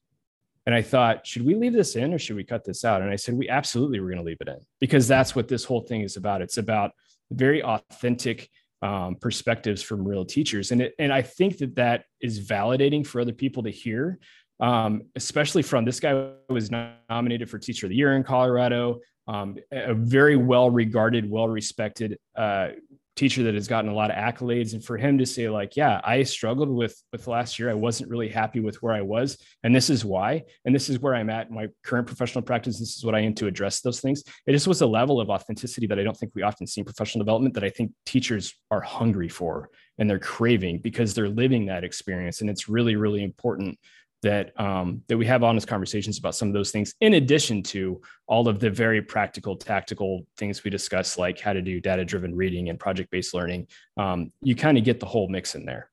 [0.67, 3.01] And i thought should we leave this in or should we cut this out?
[3.01, 5.65] And i said we absolutely we're going to leave it in because that's what this
[5.65, 6.43] whole thing is about.
[6.43, 6.93] It's about
[7.31, 8.51] very authentic
[8.83, 10.73] um, perspectives from real teachers.
[10.73, 14.19] And it, and I think that that is validating for other people to hear,
[14.61, 16.13] um, especially from this guy
[16.49, 19.01] who was nominated for Teacher of the Year in Colorado.
[19.29, 22.69] um, a very well regarded, well respected uh,
[23.17, 24.73] teacher that has gotten a lot of accolades.
[24.73, 27.71] And for him to say like yeah i struggled with with last year.
[27.71, 29.39] I wasn't really happy with where i was.
[29.63, 30.43] And this is why.
[30.65, 32.79] And this is where i'm at in my current professional practice.
[32.79, 34.23] This is what i am to address those things.
[34.47, 36.85] It just was a level of authenticity that i don't think we often see in
[36.85, 41.67] professional development that i think teachers are hungry for and they're craving because they're living
[41.67, 42.41] that experience.
[42.41, 43.79] And it's really really important
[44.23, 48.01] that um, that we have honest conversations about some of those things in addition to
[48.27, 52.35] all of the very practical tactical things we discuss like how to do data driven
[52.35, 53.67] reading and project based learning.
[53.97, 55.91] Um, you kind of get the whole mix in there.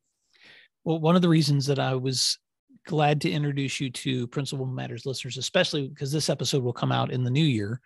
[0.84, 2.38] Well one of the reasons that i was
[2.86, 7.12] glad to introduce you to principal matters listeners especially because this episode will come out
[7.12, 7.80] in the new year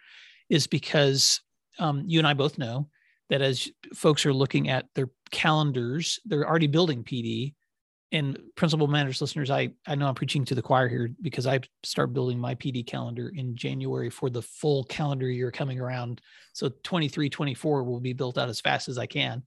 [0.49, 1.41] is because
[1.79, 2.87] um, you and i both know
[3.29, 7.53] that as folks are looking at their calendars they're already building pd
[8.13, 11.59] and principal matters listeners i i know i'm preaching to the choir here because i
[11.83, 16.21] start building my pd calendar in january for the full calendar year coming around.
[16.53, 19.43] So 23 24 will be built out as fast as i can.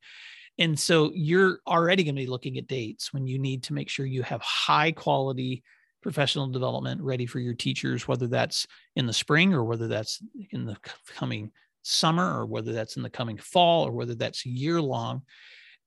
[0.58, 3.90] And so you're already going to be looking at dates when you need to make
[3.90, 5.62] sure you have high quality
[6.02, 10.64] professional development ready for your teachers whether that's in the spring or whether that's in
[10.64, 10.76] the
[11.16, 11.50] coming
[11.82, 15.22] summer or whether that's in the coming fall or whether that's year long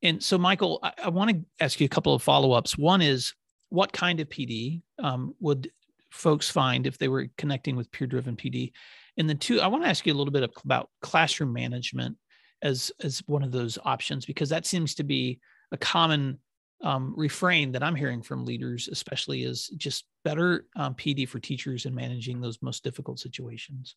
[0.02, 2.78] and so, Michael, I, I want to ask you a couple of follow ups.
[2.78, 3.34] One is
[3.70, 5.72] what kind of PD um, would
[6.12, 8.72] folks find if they were connecting with peer driven PD?
[9.18, 12.18] And then, two, I want to ask you a little bit about classroom management
[12.62, 15.40] as as one of those options because that seems to be
[15.72, 16.40] a common
[16.82, 21.86] um, refrain that I'm hearing from leaders, especially is just better um, PD for teachers
[21.86, 23.96] in managing those most difficult situations.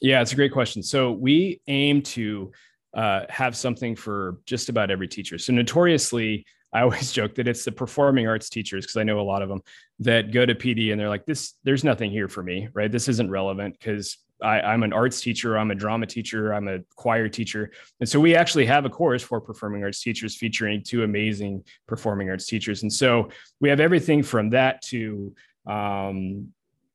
[0.00, 0.82] Yeah, it's a great question.
[0.82, 2.52] So we aim to
[2.94, 5.38] uh, have something for just about every teacher.
[5.38, 9.22] So notoriously, I always joke that it's the performing arts teachers because I know a
[9.22, 9.62] lot of them
[10.00, 12.90] that go to PD and they're like, "This, there's nothing here for me, right?
[12.90, 17.28] This isn't relevant because I'm an arts teacher, I'm a drama teacher, I'm a choir
[17.28, 21.64] teacher, and so we actually have a course for performing arts teachers featuring two amazing
[21.86, 23.28] performing arts teachers, and so
[23.60, 25.32] we have everything from that to,
[25.66, 26.48] um,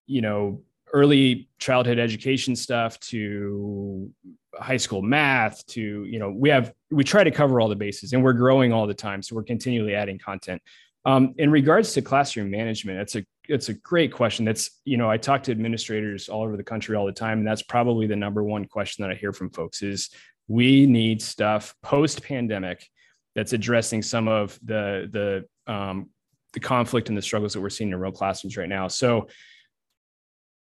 [0.08, 0.62] you know,
[0.94, 4.12] early childhood education stuff to
[4.56, 8.14] high school math to you know we have we try to cover all the bases
[8.14, 9.22] and we're growing all the time.
[9.22, 10.62] So we're continually adding content.
[11.06, 14.46] Um, in regards to classroom management it's a it's a great question.
[14.46, 17.40] That's you know i talk to administrators all over the country all the time.
[17.40, 20.10] And that's probably the number one question that i hear from folks is
[20.48, 22.88] we need stuff post pandemic
[23.36, 26.10] that's addressing some of the the um,
[26.54, 28.88] the conflict and the struggles that we're seeing in real classrooms right now.
[28.88, 29.28] So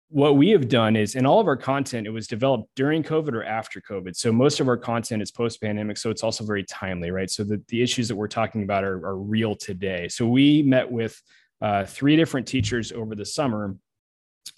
[0.10, 3.34] what we have done is in all of our content, it was developed during COVID
[3.34, 4.15] or after COVID.
[4.15, 5.98] So most of our content is post pandemic.
[5.98, 7.30] So it's also very timely, right?
[7.30, 10.08] So the, the issues that we're talking about are, are real today.
[10.08, 11.22] So we met with
[11.62, 13.76] uh, three different teachers over the summer.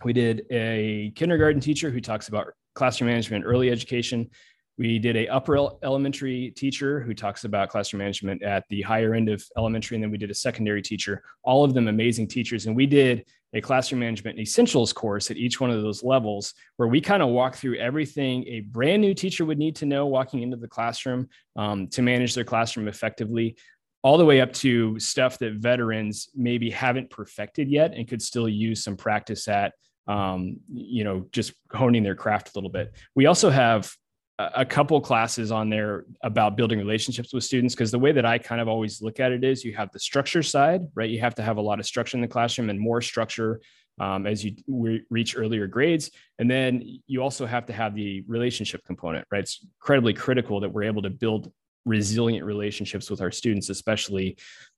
[0.04, 4.30] We did a kindergarten teacher who talks about classroom management, early education.
[4.78, 9.28] We did a upper elementary teacher who talks about classroom management at the higher end
[9.28, 11.24] of elementary, and then we did a secondary teacher.
[11.44, 15.60] All of them amazing teachers, and we did a classroom management essentials course at each
[15.60, 19.44] one of those levels where we kind of walk through everything a brand new teacher
[19.46, 23.56] would need to know walking into the classroom um, to manage their classroom effectively
[24.02, 28.48] all the way up to stuff that veterans maybe haven't perfected yet and could still
[28.48, 29.74] use some practice at
[30.08, 32.94] um, you know just honing their craft a little bit.
[33.16, 33.92] We also have
[34.40, 38.38] a couple classes on there about building relationships with students because the way that I
[38.38, 41.10] kind of always look at it is you have the structure side, right?
[41.10, 43.60] You have to have a lot of structure in the classroom and more structure
[44.00, 46.12] um, as you re- reach earlier grades.
[46.40, 49.42] And then you also have to have the relationship component, right?
[49.42, 51.52] It's incredibly critical that we're able to build
[51.86, 54.38] resilient relationships with our students, especially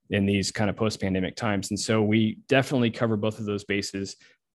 [0.09, 1.69] in these kind of post pandemic times.
[1.69, 4.15] And so we definitely cover both of those bases.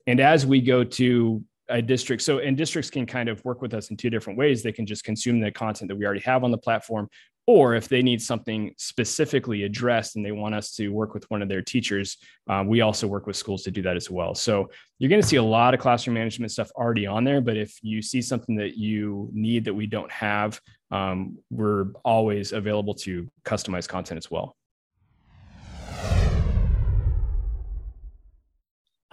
[0.07, 2.21] And as we go to a district.
[2.21, 4.63] So, and districts can kind of work with us in two different ways.
[4.63, 7.10] They can just consume the content that we already have on the platform,
[7.47, 11.41] or if they need something specifically addressed and they want us to work with one
[11.41, 12.17] of their teachers,
[12.49, 14.36] um, we also work with schools to do that as well.
[14.36, 17.41] So, you're going to see a lot of classroom management stuff already on there.
[17.41, 20.60] But if you see something that you need that we don't have,
[20.91, 24.56] um, we're always available to customize content as well.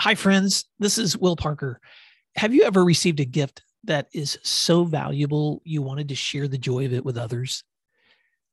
[0.01, 0.65] Hi, friends.
[0.79, 1.79] This is Will Parker.
[2.37, 6.59] Have you ever received a gift that is so valuable you wanted to share the
[6.59, 7.65] joy of it with others?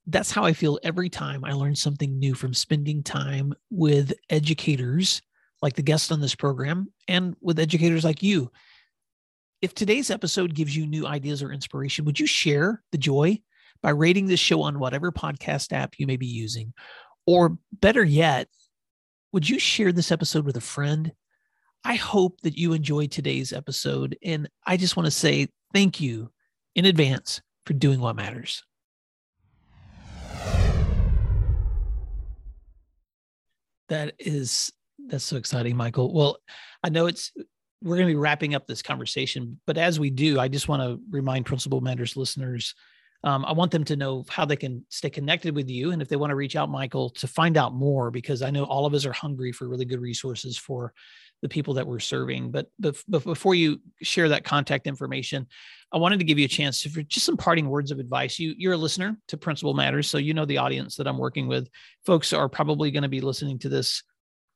[0.06, 5.22] That's how I feel every time I learn something new from spending time with educators
[5.62, 8.52] like the guest on this program and with educators like you.
[9.62, 13.40] If today's episode gives you new ideas or inspiration, would you share the joy
[13.82, 16.74] by rating this show on whatever podcast app you may be using?
[17.26, 18.48] Or better yet,
[19.34, 21.12] would you share this episode with a friend
[21.84, 24.18] I hope that you enjoyed today's episode.
[24.24, 26.32] And I just want to say thank you
[26.76, 28.64] in advance for doing what matters.
[33.90, 34.72] That is
[35.08, 36.14] that's so exciting, Michael.
[36.14, 36.38] Well,
[36.84, 37.32] I know it's
[37.82, 40.82] we're going to be wrapping up this conversation, but as we do, I just want
[40.82, 42.74] to remind Principal Matters listeners.
[43.24, 46.10] Um, I want them to know how they can stay connected with you, and if
[46.10, 48.94] they want to reach out, Michael, to find out more, because I know all of
[48.94, 50.94] us are hungry for really good resources for
[51.42, 52.52] the people that we're serving.
[52.52, 55.48] But, but, but before you share that contact information,
[55.92, 58.40] I wanted to give you a chance for just some parting words of advice.
[58.40, 61.48] You, you're a listener to Principal Matters, so you know the audience that I'm working
[61.48, 61.70] with.
[62.06, 64.04] Folks are probably going to be listening to this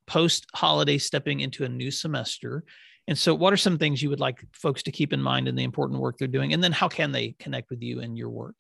[0.08, 2.64] post holiday, stepping into a new semester.
[3.08, 5.56] And so, what are some things you would like folks to keep in mind in
[5.56, 6.54] the important work they're doing?
[6.54, 8.56] And then, how can they connect with you and your work?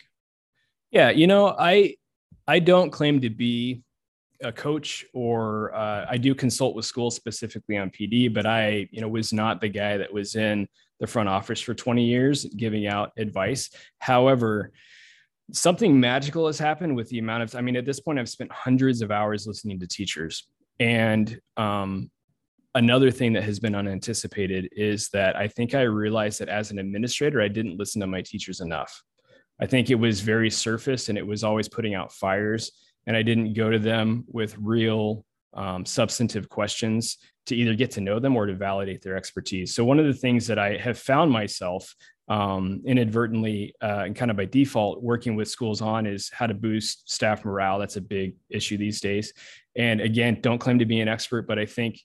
[0.91, 1.95] Yeah, you know, I
[2.47, 3.81] I don't claim to be
[4.43, 9.01] a coach or uh, I do consult with schools specifically on PD, but I, you
[9.01, 10.67] know, was not the guy that was in
[10.99, 13.69] the front office for 20 years giving out advice.
[13.99, 14.71] However,
[15.51, 18.51] something magical has happened with the amount of, I mean, at this point, I've spent
[18.51, 20.47] hundreds of hours listening to teachers.
[20.79, 22.09] And um,
[22.75, 26.79] another thing that has been unanticipated is that I think I realized that as an
[26.79, 29.03] administrator, I didn't listen to my teachers enough.
[29.59, 32.71] I think it was very surface and it was always putting out fires
[33.07, 38.01] and I didn't go to them with real um, substantive questions to either get to
[38.01, 39.73] know them or to validate their expertise.
[39.73, 41.93] So one of the things that I have found myself
[42.27, 46.53] um, inadvertently uh, and kind of by default working with schools on is how to
[46.53, 47.79] boost staff morale.
[47.79, 49.33] That's a big issue these days.
[49.75, 51.99] And again, don't claim to be an expert, but I think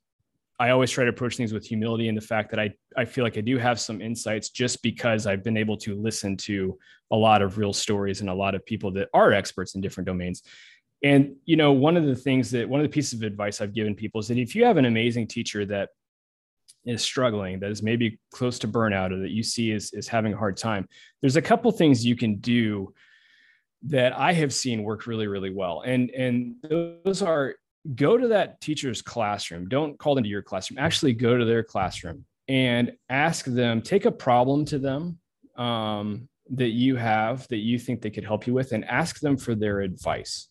[0.58, 3.24] I always try to approach things with humility and the fact that I, I feel
[3.24, 6.78] like I do have some insights just because I've been able to listen to
[7.10, 10.06] a lot of real stories and a lot of people that are experts in different
[10.06, 10.42] domains.
[11.02, 13.74] And you know, one of the things that one of the pieces of advice I've
[13.74, 15.90] given people is that if you have an amazing teacher that
[16.84, 20.32] is struggling, that is maybe close to burnout, or that you see is, is having
[20.32, 20.88] a hard time,
[21.20, 22.94] there's a couple things you can do
[23.82, 25.82] that I have seen work really, really well.
[25.84, 27.56] And and those are
[27.94, 29.68] go to that teacher's classroom.
[29.68, 30.78] Don't call them to your classroom.
[30.78, 33.82] Actually, go to their classroom and ask them.
[33.82, 35.18] Take a problem to them
[35.56, 39.36] um, that you have that you think they could help you with, and ask them
[39.36, 40.48] for their advice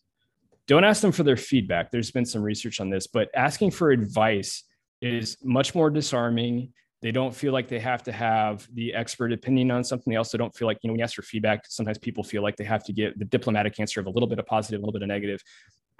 [0.67, 1.91] don't ask them for their feedback.
[1.91, 4.63] There's been some research on this, but asking for advice
[5.01, 6.73] is much more disarming.
[7.01, 10.09] They don't feel like they have to have the expert opinion on something.
[10.09, 12.41] They also don't feel like, you know, when you ask for feedback, sometimes people feel
[12.41, 14.81] like they have to get the diplomatic answer of a little bit of positive, a
[14.81, 15.39] little bit of negative.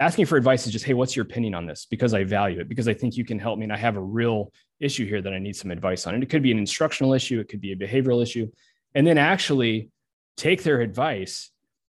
[0.00, 1.86] Asking for advice is just, hey, what's your opinion on this?
[1.88, 3.64] Because I value it, because I think you can help me.
[3.64, 6.14] And I have a real issue here that I need some advice on.
[6.14, 8.50] And it could be an instructional issue, it could be a behavioral issue.
[8.94, 9.90] And then actually
[10.36, 11.50] take their advice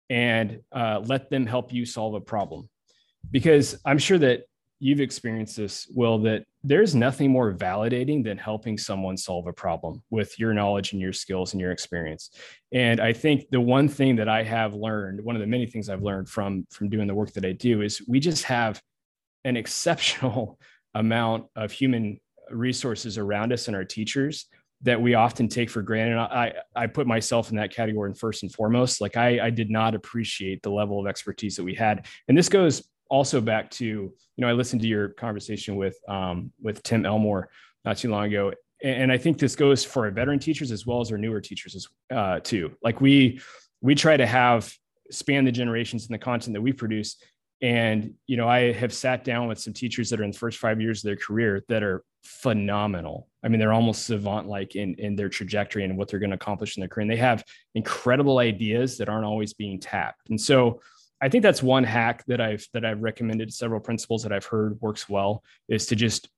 [0.09, 2.69] and uh, let them help you solve a problem.
[3.31, 4.43] Because I'm sure that
[4.79, 10.01] you've experienced this, Will, that there's nothing more validating than helping someone solve a problem
[10.09, 12.31] with your knowledge and your skills and your experience.
[12.71, 15.89] And I think the one thing that I have learned, one of the many things
[15.89, 18.81] I've learned from from doing the work that I do is we just have
[19.43, 20.59] an exceptional
[20.95, 22.19] amount of human
[22.49, 24.47] resources around us and our teachers
[24.81, 26.17] that we often take for granted.
[26.17, 29.01] I, I put myself in that category first and foremost.
[29.01, 32.07] Like I, I did not appreciate the level of expertise that we had.
[32.27, 36.51] And this goes also back to, you know, I listened to your conversation with, um,
[36.61, 37.49] with Tim Elmore
[37.83, 38.53] not too long ago.
[38.81, 41.75] And I think this goes for our veteran teachers as well as our newer teachers
[41.75, 42.71] as uh, too.
[42.81, 43.41] Like we,
[43.81, 44.73] we try to have
[45.11, 47.17] span the generations in the content that we produce
[47.61, 50.59] and, you know, I have sat down with some teachers that are in the first
[50.59, 53.27] five years of their career that are phenomenal.
[53.43, 56.35] I mean, they're almost savant like in, in their trajectory and what they're going to
[56.35, 57.03] accomplish in their career.
[57.03, 57.43] And they have
[57.75, 60.29] incredible ideas that aren't always being tapped.
[60.29, 60.81] And so
[61.21, 64.79] I think that's one hack that I've that I've recommended several principals that I've heard
[64.79, 66.29] works well is to just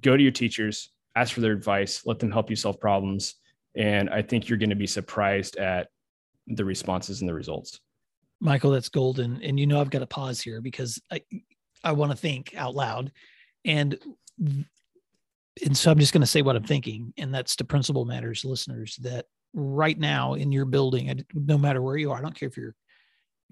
[0.00, 3.34] go to your teachers, ask for their advice, let them help you solve problems.
[3.76, 5.88] And I think you're going to be surprised at
[6.46, 7.80] the responses and the results.
[8.40, 9.42] Michael, that's golden.
[9.42, 11.22] And you know, I've got to pause here because I,
[11.82, 13.12] I want to think out loud.
[13.64, 13.98] And,
[14.38, 17.12] and so I'm just going to say what I'm thinking.
[17.16, 21.96] And that's to Principal Matters listeners that right now in your building, no matter where
[21.96, 22.74] you are, I don't care if you're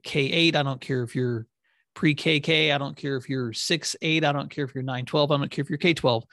[0.04, 1.46] K8, I don't care if you're
[1.94, 5.04] pre KK, I don't care if you're 6 8, I don't care if you're 9
[5.04, 6.24] 12, I don't care if you're K 12.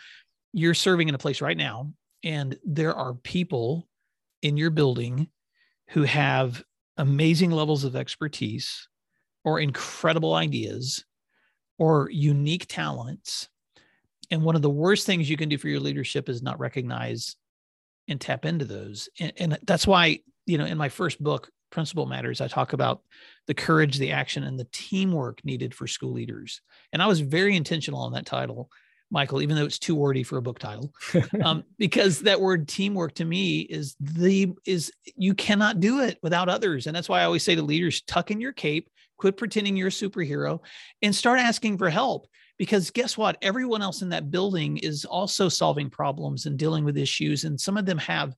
[0.53, 1.91] You're serving in a place right now.
[2.23, 3.87] And there are people
[4.41, 5.29] in your building
[5.89, 6.63] who have
[6.97, 8.87] amazing levels of expertise
[9.43, 11.03] or incredible ideas
[11.77, 13.49] or unique talents.
[14.31, 17.35] And one of the worst things you can do for your leadership is not recognize
[18.07, 19.09] and tap into those.
[19.19, 23.01] And, and that's why, you know, in my first book, Principal Matters, I talk about
[23.47, 26.61] the courage, the action, and the teamwork needed for school leaders.
[26.91, 28.69] And I was very intentional on that title
[29.13, 30.91] Michael, even though it's too wordy for a book title,
[31.45, 36.49] um, because that word teamwork to me is the is you cannot do it without
[36.49, 39.77] others, and that's why I always say to leaders: tuck in your cape, quit pretending
[39.77, 40.59] you're a superhero,
[41.03, 42.27] and start asking for help.
[42.57, 43.37] Because guess what?
[43.41, 47.77] Everyone else in that building is also solving problems and dealing with issues, and some
[47.77, 48.35] of them have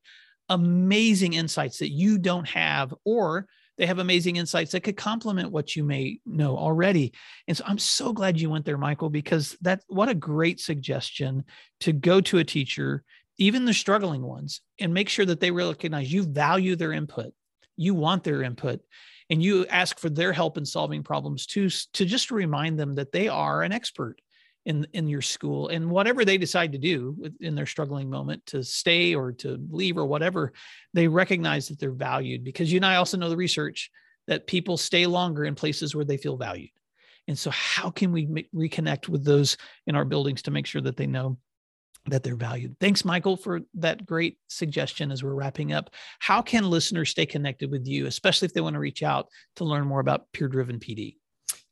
[0.49, 3.47] amazing insights that you don't have, or
[3.77, 7.13] they have amazing insights that could complement what you may know already.
[7.47, 11.43] And so I'm so glad you went there, Michael, because that what a great suggestion
[11.81, 13.03] to go to a teacher,
[13.37, 17.33] even the struggling ones, and make sure that they recognize you value their input.
[17.77, 18.81] You want their input
[19.29, 23.11] and you ask for their help in solving problems too, to just remind them that
[23.11, 24.21] they are an expert
[24.65, 28.63] in in your school and whatever they decide to do in their struggling moment to
[28.63, 30.53] stay or to leave or whatever
[30.93, 33.91] they recognize that they're valued because you and i also know the research
[34.27, 36.71] that people stay longer in places where they feel valued.
[37.27, 39.57] And so how can we make, reconnect with those
[39.87, 41.37] in our buildings to make sure that they know
[42.07, 42.75] that they're valued?
[42.79, 45.89] Thanks michael for that great suggestion as we're wrapping up.
[46.19, 49.65] How can listeners stay connected with you especially if they want to reach out to
[49.65, 51.15] learn more about peer driven pd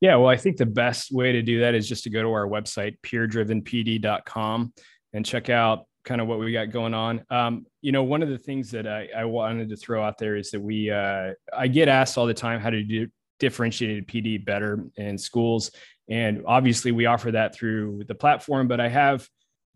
[0.01, 2.29] yeah, well, I think the best way to do that is just to go to
[2.29, 4.73] our website, peerdrivenpd.com,
[5.13, 7.23] and check out kind of what we got going on.
[7.29, 10.35] Um, you know, one of the things that I, I, wanted to throw out there
[10.35, 13.07] is that we, uh, I get asked all the time how to do
[13.39, 15.71] differentiated PD better in schools.
[16.09, 19.27] And obviously we offer that through the platform, but I have,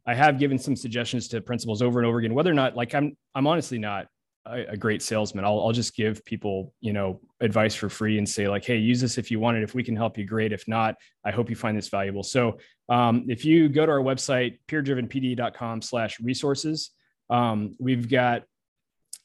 [0.05, 2.93] I have given some suggestions to principals over and over again, whether or not like
[2.93, 4.07] I'm, I'm honestly not
[4.49, 5.45] a, a great salesman.
[5.45, 9.01] I'll, I'll just give people, you know, advice for free and say like, Hey, use
[9.01, 9.63] this if you want it.
[9.63, 10.53] If we can help you, great.
[10.53, 10.95] If not,
[11.25, 12.23] I hope you find this valuable.
[12.23, 12.57] So
[12.89, 16.91] um, if you go to our website, peerdrivenpd.com slash resources,
[17.29, 18.43] um, we've got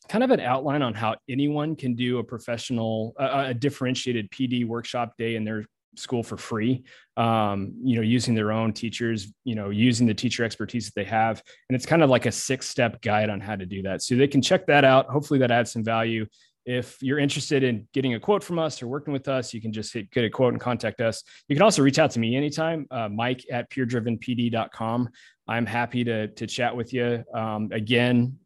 [0.08, 4.66] kind of an outline on how anyone can do a professional, uh, a differentiated PD
[4.66, 5.64] workshop day in their
[5.96, 6.84] school for free
[7.16, 11.04] um, you know using their own teachers you know using the teacher expertise that they
[11.04, 11.42] have.
[11.68, 14.02] And it's kind of like a six step guide on how to do that.
[14.02, 15.06] So they can check that out.
[15.06, 16.26] Hopefully that adds some value.
[16.64, 19.72] If you're interested in getting a quote from us or working with us you can
[19.72, 21.22] just hit, get a quote and contact us.
[21.48, 25.08] You can also reach out to me anytime uh, mike at peerdrivenpd.com
[25.48, 27.24] i'm happy to, to chat with you.
[27.34, 28.38] Um, again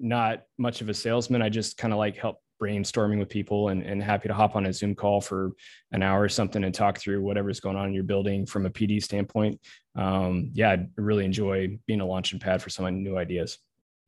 [0.00, 1.42] not much of a salesman.
[1.42, 4.66] I just kind of like help brainstorming with people and, and happy to hop on
[4.66, 5.52] a Zoom call for
[5.92, 8.70] an hour or something and talk through whatever's going on in your building from a
[8.70, 9.60] PD standpoint.
[9.96, 13.58] Um, yeah, I really enjoy being a launching pad for some new ideas.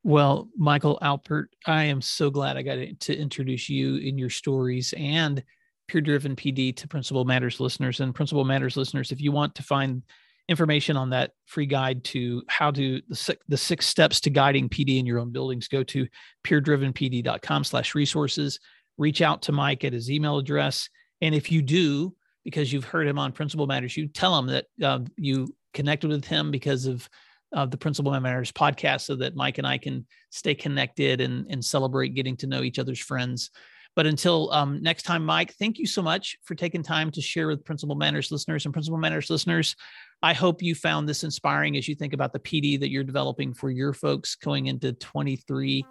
[0.05, 4.93] Well, Michael Alpert, I am so glad I got to introduce you in your stories
[4.97, 5.43] and
[5.89, 8.01] peer driven PD to Principal Matters listeners.
[8.01, 10.03] And Principal Matters listeners, if you want to find
[10.49, 14.69] information on that free guide to how to the six, the six steps to guiding
[14.69, 16.07] PD in your own buildings, go to
[16.45, 18.59] peerdrivenpd.com slash resources.
[18.99, 20.89] Reach out to Mike at his email address.
[21.21, 22.15] And if you do,
[22.45, 26.25] because you've heard him on Principal Matters, you tell him that uh, you connected with
[26.25, 27.09] him because of
[27.55, 31.65] uh, the Principal Matters podcast so that Mike and I can stay connected and, and
[31.65, 33.51] celebrate getting to know each other's friends.
[33.95, 37.47] But until um, next time, Mike, thank you so much for taking time to share
[37.47, 39.77] with Principal Matters listeners and Principal Matters listeners.
[40.23, 43.53] I hope you found this inspiring as you think about the PD that you're developing
[43.53, 45.85] for your folks going into 23,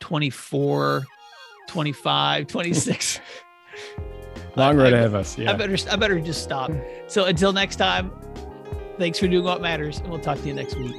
[0.00, 1.06] 24,
[1.68, 3.20] 25, 26.
[4.56, 5.38] Long road ahead of us.
[5.38, 5.52] Yeah.
[5.52, 6.72] I better I better just stop.
[7.06, 8.10] So until next time,
[8.98, 10.96] thanks for doing what matters, and we'll talk to you next week.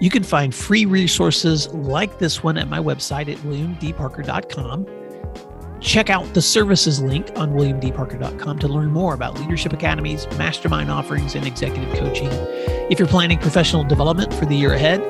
[0.00, 5.03] You can find free resources like this one at my website at williamdparker.com.
[5.84, 11.34] Check out the services link on williamdparker.com to learn more about leadership academies, mastermind offerings,
[11.34, 12.30] and executive coaching.
[12.90, 15.02] If you're planning professional development for the year ahead,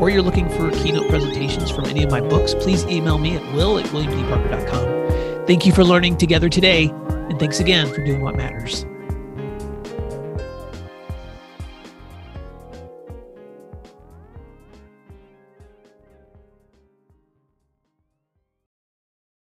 [0.00, 3.54] or you're looking for keynote presentations from any of my books, please email me at
[3.54, 5.46] will at williamdparker.com.
[5.46, 8.84] Thank you for learning together today, and thanks again for doing what matters.